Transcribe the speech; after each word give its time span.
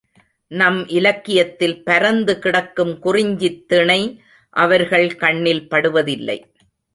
நம் 0.47 0.87
இலக்கியத்தில் 0.87 1.83
பரந்து 1.83 2.39
கிடக்கும் 2.39 2.99
குறிஞ்சித் 2.99 3.67
திணை 3.67 4.21
அவர்கள் 4.49 5.15
கண்ணில் 5.15 5.67
படுவதில்லை. 5.67 6.39